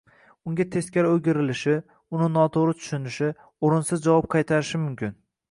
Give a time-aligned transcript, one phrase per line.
[0.51, 1.75] unga teskari o‘girilishi,
[2.21, 3.31] uni noto‘g‘ri tushunishi,
[3.69, 5.17] o‘rinsiz javob qaytarishi mumkin.